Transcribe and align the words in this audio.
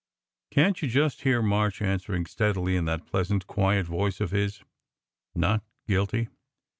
Can 0.49 0.73
t 0.73 0.87
you 0.87 0.91
just 0.91 1.21
hear 1.21 1.43
March 1.43 1.79
answering 1.79 2.25
steadily 2.25 2.75
in 2.75 2.85
that 2.85 3.05
pleasant, 3.05 3.45
quiet 3.45 3.85
voice 3.85 4.19
of 4.19 4.31
his: 4.31 4.63
Not 5.35 5.61
guilty 5.87 6.29